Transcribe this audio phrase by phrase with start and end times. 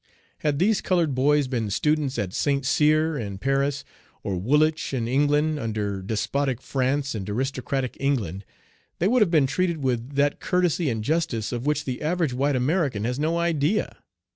[0.39, 2.65] Had these colored boys been students at St.
[2.65, 3.85] Cyr, in Paris,
[4.23, 8.43] or Woolwich, in England, under despotic France and aristocratic England,
[8.97, 12.55] they would have been treated with that courtesy and justice of which the average white
[12.55, 13.97] American has no idea.